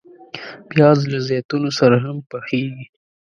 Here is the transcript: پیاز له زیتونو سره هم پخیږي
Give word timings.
پیاز 0.69 0.99
له 1.11 1.19
زیتونو 1.27 1.69
سره 1.79 1.97
هم 2.05 2.17
پخیږي 2.29 2.85